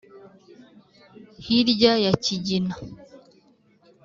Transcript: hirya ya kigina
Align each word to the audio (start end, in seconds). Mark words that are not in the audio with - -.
hirya 1.43 1.93
ya 2.05 2.11
kigina 2.23 2.73